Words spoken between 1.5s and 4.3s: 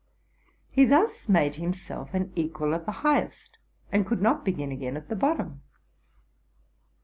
himself an equal of the highest, and could